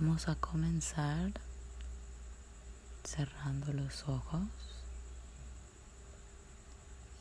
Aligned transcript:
Vamos 0.00 0.28
a 0.28 0.36
comenzar 0.36 1.32
cerrando 3.02 3.72
los 3.72 4.04
ojos 4.06 4.46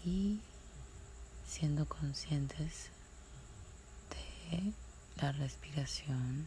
y 0.05 0.39
siendo 1.43 1.87
conscientes 1.87 2.91
de 4.51 4.73
la 5.19 5.31
respiración. 5.31 6.45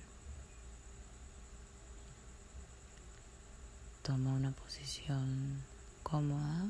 Toma 4.05 4.33
una 4.35 4.53
posición 4.53 5.65
cómoda, 6.05 6.69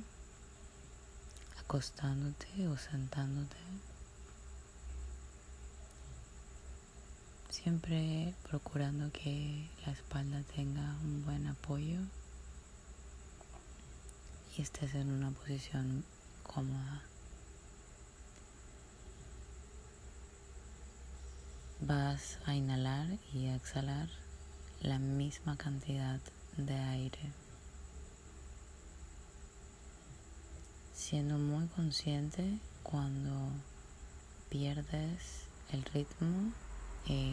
acostándote 1.58 2.66
o 2.66 2.78
sentándote. 2.78 3.58
Siempre 7.62 8.34
procurando 8.48 9.12
que 9.12 9.68
la 9.84 9.92
espalda 9.92 10.42
tenga 10.56 10.96
un 11.04 11.22
buen 11.26 11.46
apoyo 11.46 12.00
y 14.56 14.62
estés 14.62 14.94
en 14.94 15.10
una 15.10 15.30
posición 15.32 16.02
cómoda. 16.42 17.02
Vas 21.82 22.38
a 22.46 22.54
inhalar 22.54 23.18
y 23.34 23.48
exhalar 23.48 24.08
la 24.80 24.98
misma 24.98 25.58
cantidad 25.58 26.18
de 26.56 26.74
aire. 26.74 27.30
Siendo 30.94 31.36
muy 31.36 31.66
consciente 31.66 32.58
cuando 32.82 33.50
pierdes 34.48 35.44
el 35.72 35.84
ritmo 35.84 36.52
y 37.06 37.32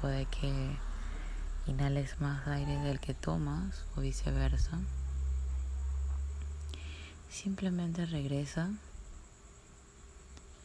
puede 0.00 0.26
que 0.26 0.76
inhales 1.66 2.20
más 2.20 2.46
aire 2.48 2.78
del 2.78 3.00
que 3.00 3.14
tomas 3.14 3.84
o 3.96 4.00
viceversa. 4.00 4.78
Simplemente 7.30 8.04
regresa 8.06 8.70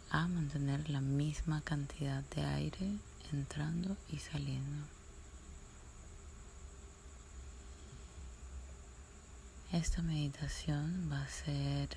a 0.09 0.27
mantener 0.27 0.89
la 0.89 1.01
misma 1.01 1.61
cantidad 1.61 2.23
de 2.35 2.43
aire 2.43 2.91
entrando 3.31 3.95
y 4.09 4.19
saliendo. 4.19 4.85
Esta 9.71 10.01
meditación 10.01 11.09
va 11.11 11.21
a 11.21 11.27
ser 11.27 11.89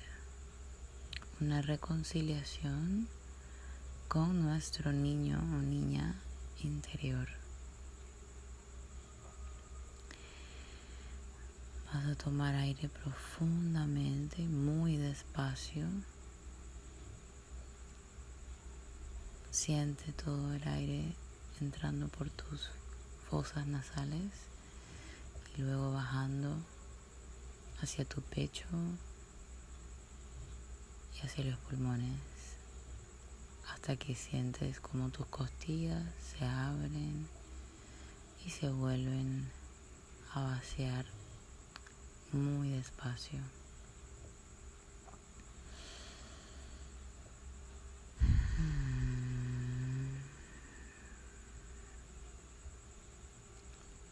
una 1.39 1.61
reconciliación 1.61 3.07
con 4.11 4.41
nuestro 4.43 4.91
niño 4.91 5.39
o 5.39 5.61
niña 5.61 6.13
interior. 6.65 7.29
Vas 11.85 12.05
a 12.07 12.15
tomar 12.15 12.53
aire 12.55 12.89
profundamente, 12.89 14.41
muy 14.41 14.97
despacio. 14.97 15.85
Siente 19.49 20.11
todo 20.11 20.55
el 20.55 20.67
aire 20.67 21.15
entrando 21.61 22.09
por 22.09 22.29
tus 22.31 22.69
fosas 23.29 23.65
nasales 23.65 24.33
y 25.55 25.61
luego 25.61 25.93
bajando 25.93 26.57
hacia 27.81 28.03
tu 28.03 28.21
pecho 28.21 28.67
y 31.15 31.25
hacia 31.25 31.45
los 31.45 31.57
pulmones 31.59 32.30
hasta 33.73 33.95
que 33.95 34.15
sientes 34.15 34.79
como 34.79 35.09
tus 35.09 35.25
costillas 35.27 36.03
se 36.21 36.45
abren 36.45 37.27
y 38.45 38.49
se 38.49 38.69
vuelven 38.69 39.49
a 40.33 40.41
vaciar 40.41 41.05
muy 42.31 42.69
despacio. 42.69 43.39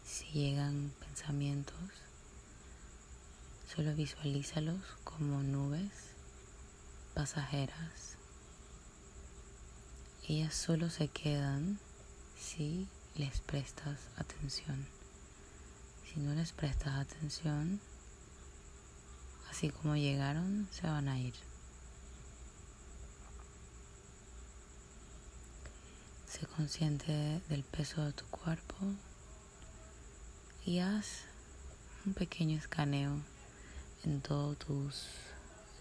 Si 0.04 0.26
llegan 0.32 0.92
pensamientos, 1.00 1.76
solo 3.74 3.94
visualízalos 3.94 4.80
como 5.04 5.42
nubes 5.42 5.92
pasajeras 7.14 8.19
ellas 10.30 10.54
solo 10.54 10.90
se 10.90 11.08
quedan 11.08 11.80
si 12.38 12.86
les 13.16 13.40
prestas 13.40 13.98
atención. 14.16 14.86
Si 16.06 16.20
no 16.20 16.34
les 16.34 16.52
prestas 16.52 16.94
atención, 16.94 17.80
así 19.50 19.70
como 19.70 19.96
llegaron, 19.96 20.68
se 20.70 20.86
van 20.86 21.08
a 21.08 21.18
ir. 21.18 21.34
Sé 26.28 26.46
consciente 26.46 27.40
del 27.48 27.64
peso 27.64 28.04
de 28.04 28.12
tu 28.12 28.24
cuerpo 28.26 28.76
y 30.64 30.78
haz 30.78 31.22
un 32.06 32.14
pequeño 32.14 32.56
escaneo 32.56 33.16
en 34.04 34.20
todos 34.20 34.58
tus 34.58 35.06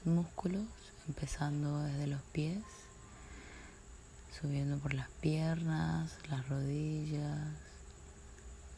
músculos, 0.05 0.65
empezando 1.07 1.83
desde 1.83 2.07
los 2.07 2.21
pies 2.33 2.63
subiendo 4.31 4.77
por 4.77 4.93
las 4.93 5.09
piernas, 5.21 6.17
las 6.29 6.47
rodillas, 6.47 7.49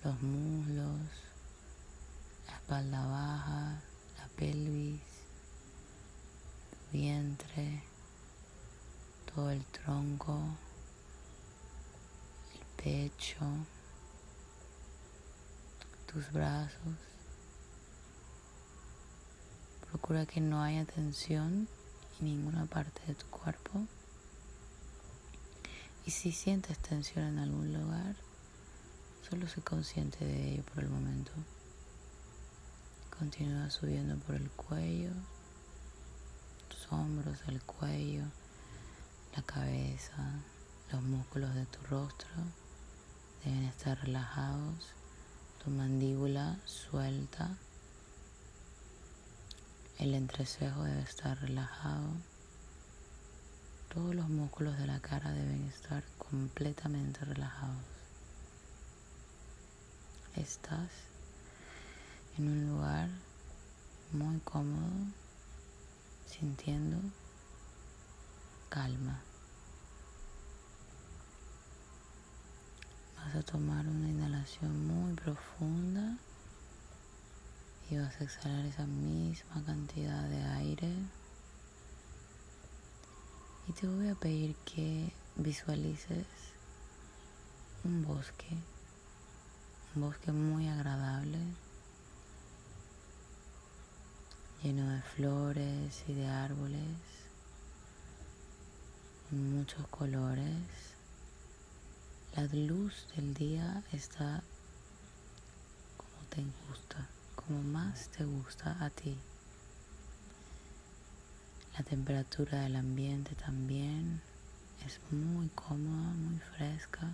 los 0.03 0.21
muslos, 0.21 0.99
la 2.47 2.53
espalda 2.53 3.05
baja, 3.05 3.81
la 4.17 4.27
pelvis, 4.35 5.01
tu 6.71 6.97
vientre, 6.97 7.83
todo 9.33 9.51
el 9.51 9.63
tronco, 9.65 10.39
el 12.55 12.83
pecho, 12.83 13.45
tus 16.11 16.31
brazos. 16.31 16.95
Procura 19.89 20.25
que 20.25 20.39
no 20.39 20.63
haya 20.63 20.85
tensión 20.85 21.67
en 22.19 22.25
ninguna 22.25 22.65
parte 22.65 23.01
de 23.07 23.13
tu 23.13 23.27
cuerpo. 23.27 23.85
Y 26.05 26.11
si 26.11 26.31
sientes 26.31 26.79
tensión 26.79 27.25
en 27.25 27.39
algún 27.39 27.73
lugar, 27.73 28.15
solo 29.29 29.47
sé 29.47 29.61
consciente 29.61 30.25
de 30.25 30.53
ello 30.53 30.63
por 30.63 30.83
el 30.83 30.89
momento. 30.89 31.31
Continúa 33.17 33.69
subiendo 33.69 34.17
por 34.17 34.35
el 34.35 34.49
cuello, 34.49 35.11
tus 36.69 36.91
hombros, 36.91 37.37
el 37.47 37.61
cuello, 37.61 38.23
la 39.35 39.43
cabeza, 39.43 40.41
los 40.91 41.03
músculos 41.03 41.53
de 41.53 41.65
tu 41.67 41.79
rostro 41.83 42.29
deben 43.45 43.63
estar 43.65 43.99
relajados, 43.99 44.87
tu 45.63 45.69
mandíbula 45.69 46.57
suelta, 46.65 47.57
el 49.99 50.15
entrecejo 50.15 50.83
debe 50.83 51.03
estar 51.03 51.39
relajado 51.39 52.09
todos 53.93 54.15
los 54.15 54.29
músculos 54.29 54.77
de 54.77 54.87
la 54.87 55.01
cara 55.01 55.33
deben 55.33 55.67
estar 55.67 56.01
completamente 56.17 57.25
relajados. 57.25 57.83
Estás 60.37 60.89
en 62.37 62.47
un 62.47 62.69
lugar 62.69 63.09
muy 64.13 64.39
cómodo, 64.39 65.07
sintiendo 66.25 66.99
calma. 68.69 69.19
Vas 73.17 73.35
a 73.35 73.43
tomar 73.43 73.85
una 73.87 74.09
inhalación 74.09 74.87
muy 74.87 75.13
profunda 75.15 76.15
y 77.89 77.97
vas 77.97 78.21
a 78.21 78.23
exhalar 78.23 78.65
esa 78.65 78.85
misma 78.85 79.61
cantidad 79.65 80.29
de 80.29 80.43
aire 80.43 80.93
y 83.67 83.73
te 83.73 83.87
voy 83.87 84.09
a 84.09 84.15
pedir 84.15 84.55
que 84.65 85.11
visualices 85.35 86.25
un 87.83 88.03
bosque, 88.05 88.57
un 89.95 90.01
bosque 90.01 90.31
muy 90.31 90.67
agradable, 90.67 91.37
lleno 94.63 94.89
de 94.89 95.01
flores 95.01 96.03
y 96.07 96.13
de 96.13 96.27
árboles, 96.27 96.97
muchos 99.31 99.87
colores. 99.87 100.91
La 102.35 102.43
luz 102.43 103.07
del 103.15 103.33
día 103.33 103.83
está 103.91 104.41
como 105.97 106.27
te 106.29 106.43
gusta, 106.67 107.09
como 107.35 107.61
más 107.61 108.07
te 108.09 108.23
gusta 108.23 108.77
a 108.79 108.89
ti. 108.89 109.17
La 111.77 111.83
temperatura 111.83 112.61
del 112.61 112.75
ambiente 112.75 113.33
también 113.35 114.21
es 114.85 114.99
muy 115.11 115.47
cómoda, 115.49 116.13
muy 116.13 116.39
fresca. 116.39 117.09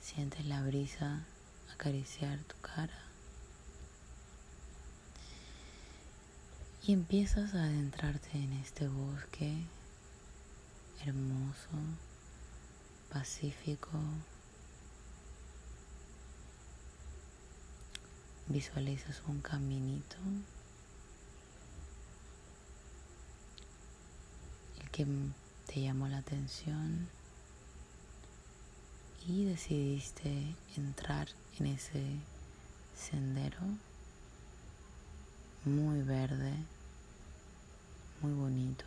Sientes 0.00 0.44
la 0.46 0.62
brisa 0.62 1.24
acariciar 1.72 2.38
tu 2.40 2.56
cara. 2.60 2.98
Y 6.86 6.92
empiezas 6.92 7.54
a 7.54 7.64
adentrarte 7.64 8.30
en 8.32 8.52
este 8.54 8.88
bosque 8.88 9.64
hermoso, 11.04 11.68
pacífico. 13.12 13.90
Visualizas 18.46 19.20
un 19.28 19.40
caminito, 19.42 20.16
el 24.80 24.87
te 25.66 25.80
llamó 25.80 26.08
la 26.08 26.18
atención 26.18 27.06
y 29.28 29.44
decidiste 29.44 30.56
entrar 30.76 31.28
en 31.60 31.66
ese 31.66 32.02
sendero 32.96 33.60
muy 35.64 36.02
verde, 36.02 36.52
muy 38.22 38.32
bonito. 38.32 38.86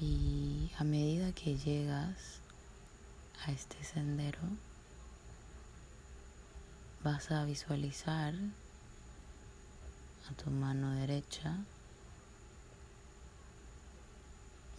Y 0.00 0.70
a 0.76 0.84
medida 0.84 1.32
que 1.32 1.56
llegas 1.56 2.40
a 3.46 3.52
este 3.52 3.82
sendero, 3.84 4.42
vas 7.02 7.30
a 7.30 7.46
visualizar 7.46 8.34
a 10.30 10.34
tu 10.34 10.50
mano 10.50 10.90
derecha 10.92 11.56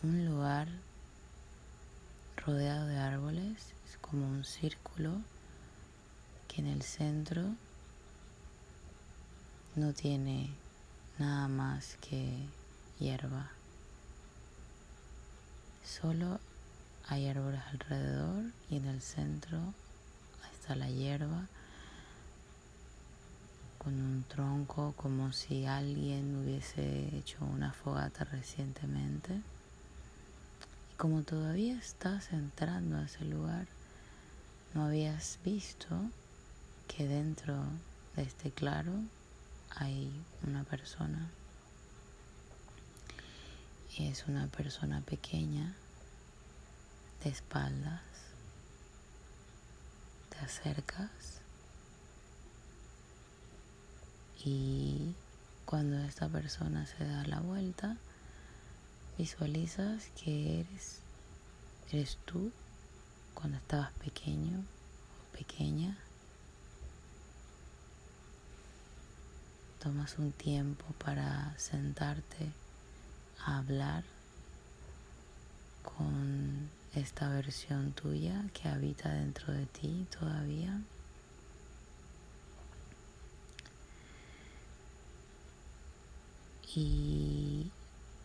un 0.04 0.26
lugar 0.26 0.68
rodeado 2.38 2.86
de 2.88 2.98
árboles, 2.98 3.74
es 3.86 3.98
como 4.00 4.28
un 4.28 4.46
círculo 4.46 5.12
que 6.48 6.62
en 6.62 6.68
el 6.68 6.82
centro 6.84 7.44
no 9.76 9.94
tiene 9.94 10.52
nada 11.18 11.48
más 11.48 11.98
que 12.00 12.46
hierba. 13.00 13.50
Solo 15.84 16.40
hay 17.08 17.28
árboles 17.28 17.62
alrededor 17.72 18.46
y 18.70 18.78
en 18.78 18.86
el 18.86 19.02
centro 19.02 19.60
está 20.54 20.76
la 20.76 20.90
hierba 20.90 21.48
con 23.80 23.94
un 23.94 24.24
tronco 24.28 24.94
como 24.98 25.32
si 25.32 25.66
alguien 25.66 26.36
hubiese 26.36 27.16
hecho 27.16 27.38
una 27.46 27.72
fogata 27.72 28.26
recientemente. 28.26 29.42
Y 30.92 30.96
como 30.98 31.24
todavía 31.24 31.78
estás 31.78 32.32
entrando 32.34 32.98
a 32.98 33.06
ese 33.06 33.24
lugar, 33.26 33.66
no 34.74 34.84
habías 34.84 35.40
visto 35.44 35.96
que 36.88 37.08
dentro 37.08 37.56
de 38.16 38.24
este 38.24 38.52
claro 38.52 38.92
hay 39.72 40.12
una 40.46 40.64
persona. 40.66 41.30
Y 43.98 44.08
es 44.08 44.28
una 44.28 44.48
persona 44.48 45.02
pequeña, 45.02 45.74
de 47.24 47.30
espaldas. 47.30 48.02
Te 50.30 50.40
acercas 50.40 51.39
y 54.46 55.14
cuando 55.66 55.98
esta 56.00 56.28
persona 56.28 56.86
se 56.86 57.06
da 57.06 57.26
la 57.26 57.40
vuelta, 57.42 57.98
visualizas 59.18 60.10
que 60.22 60.62
eres, 60.62 61.00
eres 61.92 62.18
tú 62.26 62.52
cuando 63.34 63.58
estabas 63.58 63.92
pequeño 63.94 64.60
o 64.60 65.38
pequeña. 65.38 65.98
Tomas 69.84 70.18
un 70.18 70.32
tiempo 70.32 70.86
para 71.04 71.54
sentarte 71.58 72.52
a 73.46 73.58
hablar 73.60 74.04
con 75.84 76.70
esta 76.96 77.30
versión 77.30 77.94
tuya 77.94 78.44
que 78.54 78.68
habita 78.68 79.14
dentro 79.14 79.54
de 79.54 79.66
ti 79.68 80.08
todavía. 80.18 80.82
Y 86.76 87.72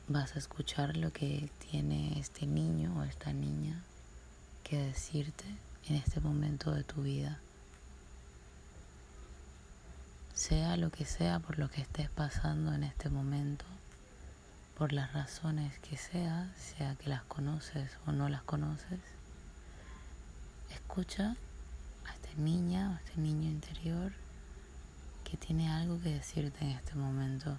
vas 0.06 0.36
a 0.36 0.38
escuchar 0.38 0.96
lo 0.96 1.12
que 1.12 1.48
tiene 1.70 2.18
este 2.18 2.46
niño 2.46 2.94
o 2.98 3.02
esta 3.04 3.32
niña 3.32 3.82
que 4.62 4.76
decirte 4.76 5.44
en 5.86 5.96
este 5.96 6.20
momento 6.20 6.70
de 6.72 6.84
tu 6.84 7.02
vida. 7.02 7.38
Sea 10.34 10.76
lo 10.76 10.90
que 10.90 11.06
sea 11.06 11.38
por 11.38 11.58
lo 11.58 11.70
que 11.70 11.80
estés 11.80 12.10
pasando 12.10 12.74
en 12.74 12.84
este 12.84 13.08
momento, 13.08 13.64
por 14.76 14.92
las 14.92 15.12
razones 15.14 15.78
que 15.78 15.96
sea, 15.96 16.52
sea 16.58 16.96
que 16.96 17.08
las 17.08 17.22
conoces 17.22 17.92
o 18.06 18.12
no 18.12 18.28
las 18.28 18.42
conoces, 18.42 19.00
escucha 20.70 21.36
a 22.04 22.12
esta 22.12 22.34
niña 22.36 22.90
o 22.90 22.94
a 22.94 22.98
este 22.98 23.20
niño 23.20 23.48
interior 23.48 24.12
que 25.22 25.36
tiene 25.38 25.70
algo 25.70 25.98
que 26.00 26.10
decirte 26.10 26.64
en 26.64 26.72
este 26.72 26.94
momento 26.94 27.58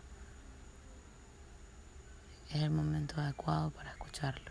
es 2.55 2.63
el 2.63 2.69
momento 2.69 3.19
adecuado 3.19 3.69
para 3.71 3.91
escucharlo. 3.91 4.49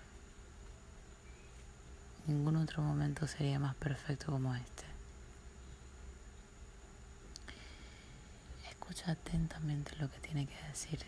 Ningún 2.27 2.57
otro 2.57 2.83
momento 2.83 3.27
sería 3.27 3.59
más 3.59 3.75
perfecto 3.77 4.27
como 4.27 4.55
este. 4.55 4.85
Escucha 8.69 9.13
atentamente 9.13 9.97
lo 9.97 10.11
que 10.11 10.19
tiene 10.19 10.47
que 10.47 10.69
decir. 10.69 11.01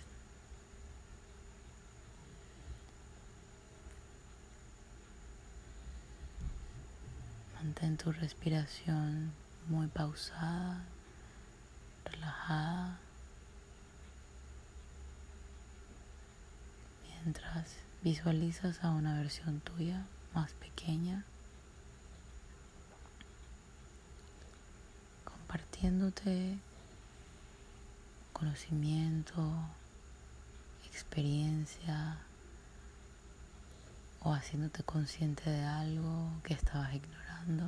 Mantén 7.57 7.99
tu 7.99 8.11
respiración 8.11 9.33
muy 9.69 9.87
pausada, 9.89 10.83
relajada. 12.05 13.06
Mientras 17.27 17.75
visualizas 18.03 18.85
a 18.85 18.91
una 18.91 19.17
versión 19.19 19.59
tuya 19.59 20.07
más 20.33 20.53
pequeña, 20.53 21.25
compartiéndote 25.25 26.57
conocimiento, 28.33 29.43
experiencia 30.93 32.17
o 34.21 34.33
haciéndote 34.33 34.85
consciente 34.85 35.51
de 35.51 35.65
algo 35.65 36.31
que 36.45 36.55
estabas 36.55 36.95
ignorando 36.95 37.65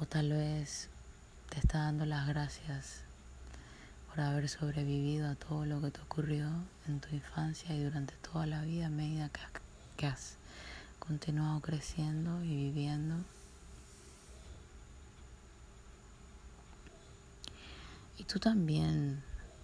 o 0.00 0.06
tal 0.06 0.32
vez 0.32 0.88
te 1.48 1.60
está 1.60 1.78
dando 1.78 2.06
las 2.06 2.26
gracias 2.26 3.03
por 4.14 4.22
haber 4.22 4.48
sobrevivido 4.48 5.28
a 5.28 5.34
todo 5.34 5.66
lo 5.66 5.80
que 5.80 5.90
te 5.90 6.00
ocurrió 6.00 6.48
en 6.86 7.00
tu 7.00 7.12
infancia 7.16 7.74
y 7.74 7.82
durante 7.82 8.14
toda 8.18 8.46
la 8.46 8.62
vida 8.62 8.86
a 8.86 8.90
medida 8.90 9.28
que, 9.96 10.06
has 10.06 10.36
continuado 11.00 11.60
creciendo 11.60 12.44
y 12.44 12.54
viviendo. 12.54 13.16
Y 18.16 18.24
tú 18.24 18.38
también 18.38 19.22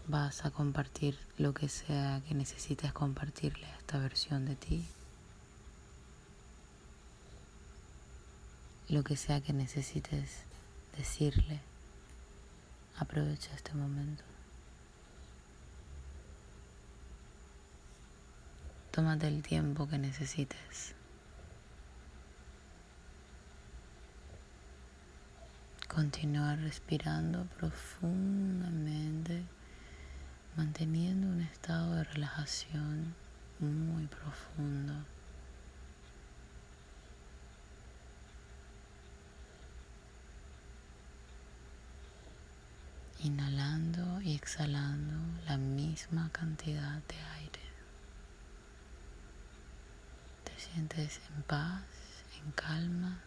vas 0.08 0.44
a 0.44 0.50
compartir 0.50 1.16
lo 1.38 1.54
que 1.54 1.68
sea 1.68 2.20
que 2.26 2.34
necesites 2.34 2.92
compartirle 2.92 3.66
a 3.66 3.76
esta 3.76 3.98
versión 3.98 4.46
de 4.46 4.56
ti. 4.56 4.84
Lo 8.88 9.04
que 9.04 9.16
sea 9.16 9.40
que 9.40 9.52
necesites 9.52 10.38
decirle. 10.96 11.60
Aprovecha 12.96 13.54
este 13.54 13.74
momento. 13.74 14.29
Tómate 18.90 19.28
el 19.28 19.40
tiempo 19.44 19.88
que 19.88 19.98
necesites. 19.98 20.96
Continúa 25.86 26.56
respirando 26.56 27.44
profundamente, 27.56 29.44
manteniendo 30.56 31.28
un 31.28 31.42
estado 31.42 31.94
de 31.94 32.02
relajación 32.02 33.14
muy 33.60 34.06
profundo. 34.08 34.94
Inhalando 43.22 44.20
y 44.22 44.34
exhalando 44.34 45.16
la 45.46 45.56
misma 45.56 46.28
cantidad 46.32 47.00
de 47.02 47.16
aire. 47.38 47.60
Sientes 50.72 51.20
en 51.36 51.42
paz, 51.42 51.82
en 52.44 52.52
calma. 52.52 53.20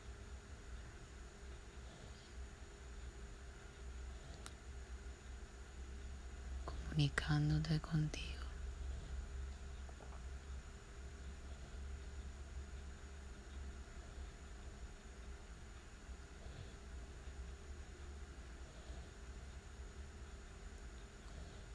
comunicándote 6.94 7.80
contigo. 7.80 8.28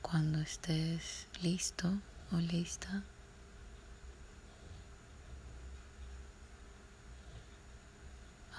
Cuando 0.02 0.38
estés 0.38 1.26
listo 1.42 1.88
o 2.32 2.36
lista, 2.36 3.02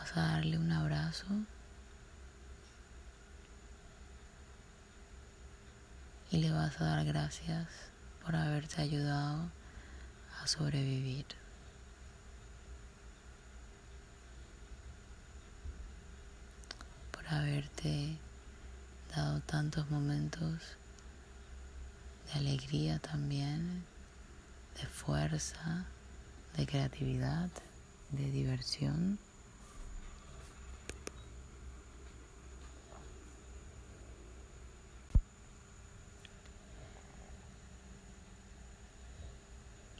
vas 0.10 0.18
a 0.18 0.34
darle 0.34 0.58
un 0.58 0.72
abrazo 0.72 1.25
y 6.32 6.38
le 6.38 6.51
vas 6.51 6.80
a 6.80 6.86
dar 6.86 7.06
gracias 7.06 7.68
por 8.24 8.36
haberte 8.36 8.82
ayudado 8.82 9.50
a 10.42 10.48
sobrevivir. 10.48 11.25
Por 17.12 17.28
haberte 17.28 18.18
dado 19.16 19.42
tantos 19.42 19.89
momentos 19.92 20.78
de 22.28 22.39
alegría 22.39 23.00
también, 23.00 23.84
de 24.80 24.88
fuerza, 24.88 25.86
de 26.58 26.66
creatividad, 26.66 27.50
de 28.12 28.32
diversión. 28.32 29.20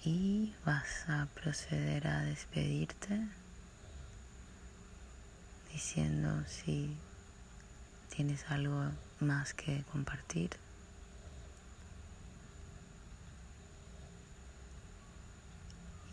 Y 0.04 0.54
vas 0.66 1.10
a 1.10 1.28
proceder 1.34 2.08
a 2.08 2.22
despedirte 2.22 3.20
diciendo 5.74 6.44
si 6.48 6.96
tienes 8.10 8.46
algo 8.50 8.92
más 9.20 9.54
que 9.54 9.84
compartir. 9.92 10.52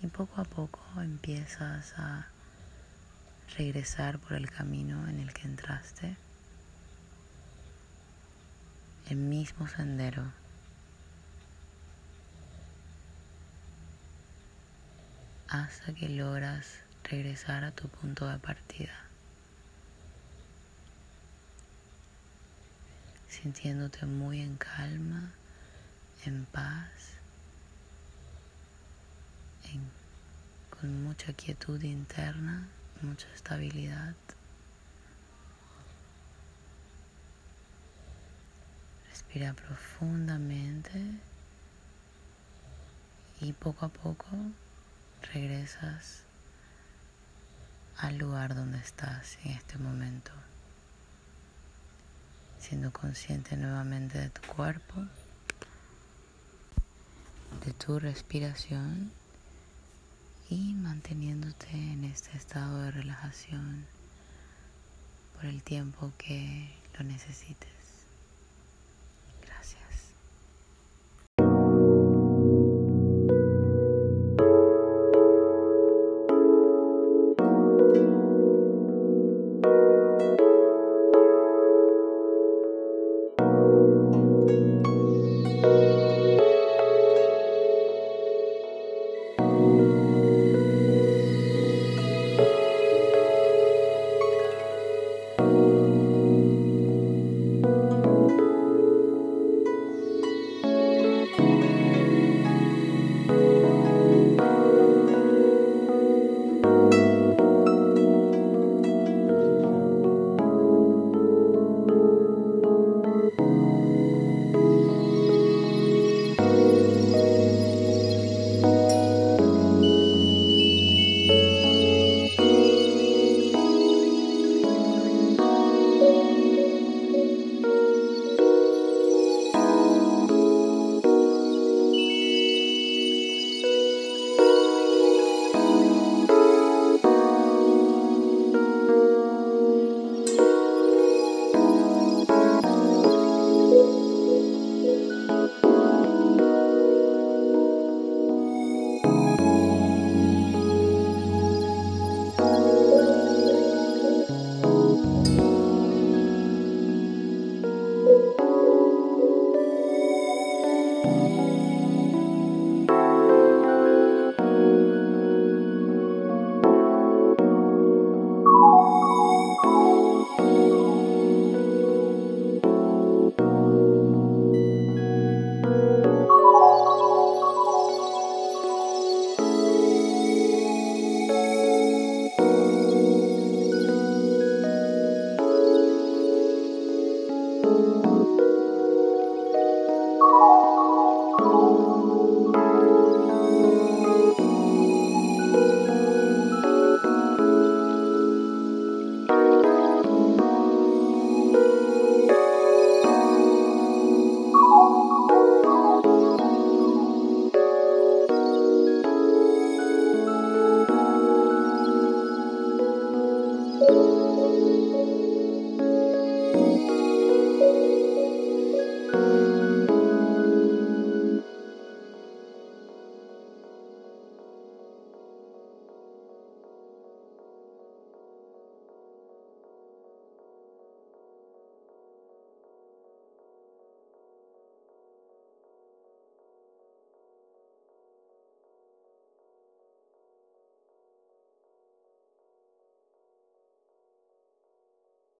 Y 0.02 0.08
poco 0.08 0.40
a 0.40 0.44
poco 0.44 0.80
empiezas 1.00 1.94
a 1.96 2.26
regresar 3.56 4.18
por 4.18 4.34
el 4.34 4.50
camino 4.50 5.08
en 5.08 5.20
el 5.20 5.32
que 5.32 5.42
entraste, 5.42 6.16
el 9.08 9.16
mismo 9.16 9.68
sendero 9.68 10.32
hasta 15.64 15.92
que 15.94 16.08
logras 16.08 16.66
regresar 17.04 17.64
a 17.64 17.70
tu 17.70 17.88
punto 17.88 18.26
de 18.28 18.38
partida. 18.38 18.94
Sintiéndote 23.28 24.06
muy 24.06 24.40
en 24.40 24.56
calma, 24.56 25.32
en 26.24 26.46
paz, 26.46 26.90
con 30.70 31.04
mucha 31.04 31.32
quietud 31.32 31.80
interna, 31.82 32.68
mucha 33.02 33.28
estabilidad. 33.34 34.14
Respira 39.10 39.54
profundamente 39.54 41.00
y 43.40 43.52
poco 43.52 43.86
a 43.86 43.88
poco 43.88 44.26
regresas 45.32 46.22
al 47.98 48.18
lugar 48.18 48.54
donde 48.54 48.78
estás 48.78 49.38
en 49.44 49.52
este 49.52 49.78
momento, 49.78 50.32
siendo 52.58 52.92
consciente 52.92 53.56
nuevamente 53.56 54.18
de 54.18 54.30
tu 54.30 54.42
cuerpo, 54.42 55.06
de 57.64 57.72
tu 57.72 57.98
respiración 57.98 59.10
y 60.48 60.74
manteniéndote 60.74 61.70
en 61.70 62.04
este 62.04 62.36
estado 62.36 62.82
de 62.82 62.90
relajación 62.90 63.86
por 65.34 65.46
el 65.46 65.62
tiempo 65.62 66.12
que 66.18 66.74
lo 66.98 67.04
necesites. 67.04 67.85